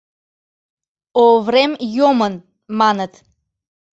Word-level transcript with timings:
Оврем 1.25 1.71
йомын, 1.95 2.33
маныт. 2.79 3.13